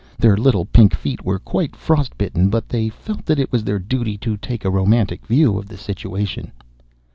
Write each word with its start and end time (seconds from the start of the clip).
Their 0.17 0.35
little 0.35 0.65
pink 0.65 0.95
feet 0.95 1.23
were 1.23 1.37
quite 1.37 1.75
frost 1.75 2.17
bitten, 2.17 2.49
but 2.49 2.67
they 2.69 2.89
felt 2.89 3.23
that 3.27 3.37
it 3.37 3.51
was 3.51 3.63
their 3.63 3.77
duty 3.77 4.17
to 4.25 4.35
take 4.35 4.65
a 4.65 4.71
romantic 4.71 5.27
view 5.27 5.59
of 5.59 5.67
the 5.67 5.77
situation. 5.77 6.51